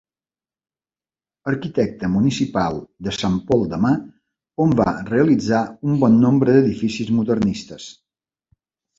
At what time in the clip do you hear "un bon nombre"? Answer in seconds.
5.91-6.55